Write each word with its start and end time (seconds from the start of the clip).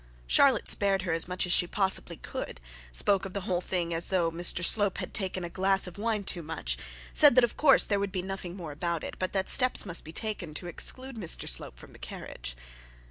Charlotte 0.25 0.67
spared 0.67 1.03
her 1.03 1.13
as 1.13 1.27
much 1.27 1.45
as 1.45 1.51
she 1.51 1.67
possibly 1.67 2.17
could, 2.17 2.59
spoke 2.91 3.23
of 3.23 3.33
the 3.33 3.41
whole 3.41 3.61
thing 3.61 3.93
as 3.93 4.09
though 4.09 4.31
Mr 4.31 4.65
Slope 4.65 4.97
had 4.97 5.13
taken 5.13 5.43
a 5.43 5.47
glass 5.47 5.85
of 5.85 5.99
wine 5.99 6.23
too 6.23 6.41
much, 6.41 6.75
said 7.13 7.35
that 7.35 7.43
of 7.43 7.55
course 7.55 7.85
there 7.85 7.99
would 7.99 8.11
be 8.11 8.23
nothing 8.23 8.55
more 8.55 8.71
about 8.71 9.03
it, 9.03 9.15
but 9.19 9.31
that 9.33 9.47
steps 9.47 9.85
must 9.85 10.03
be 10.03 10.11
taken 10.11 10.55
to 10.55 10.65
exclude 10.65 11.17
Mr 11.17 11.47
Slope 11.47 11.77
from 11.77 11.93
the 11.93 11.99
carriage. 11.99 12.55